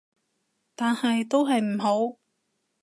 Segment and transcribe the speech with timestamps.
[0.73, 2.17] 但係都係唔好